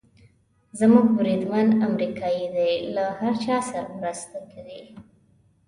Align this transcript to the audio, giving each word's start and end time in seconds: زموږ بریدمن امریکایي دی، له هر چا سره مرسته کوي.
زموږ 0.79 1.05
بریدمن 1.17 1.67
امریکایي 1.87 2.45
دی، 2.55 2.71
له 2.95 3.03
هر 3.19 3.33
چا 3.43 3.57
سره 3.69 3.89
مرسته 4.01 4.37
کوي. 4.51 4.81